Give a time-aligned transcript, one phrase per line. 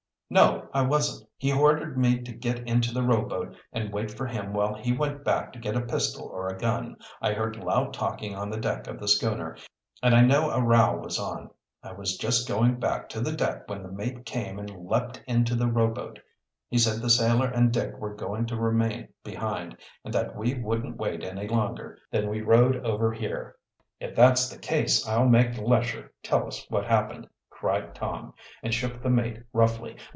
[0.33, 1.27] "No, I wasn't.
[1.35, 5.25] He ordered me to get into the rowboat and wait for him while he went
[5.25, 6.95] back to get a pistol or a gun.
[7.21, 9.57] I heard loud talking on the deck of the schooner,
[10.01, 11.49] and I knew a row was on.
[11.83, 15.53] I was just going back to the deck when the mate came and leaped into
[15.53, 16.17] the rowboat.
[16.69, 19.75] He said the sailor and Dick were going to remain behind,
[20.05, 21.97] and that we wouldn't wait any longer.
[22.09, 23.57] Then we rowed over here."
[23.99, 28.33] "If that's the case I'll make Lesher tell us what happened," cried Tom,
[28.63, 29.97] and shook the mate roughly.